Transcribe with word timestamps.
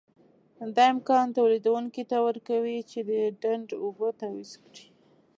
دا 0.75 0.83
امکان 0.93 1.25
تولیدوونکي 1.37 2.03
ته 2.09 2.17
ورکوي 2.27 2.77
چې 2.91 2.99
د 3.09 3.11
ډنډ 3.41 3.67
اوبه 3.83 4.07
تعویض 4.19 4.51
کړي. 4.63 4.85